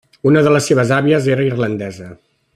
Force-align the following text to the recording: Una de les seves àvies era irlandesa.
Una 0.29 0.41
de 0.47 0.53
les 0.55 0.69
seves 0.71 0.95
àvies 0.97 1.29
era 1.37 1.47
irlandesa. 1.51 2.11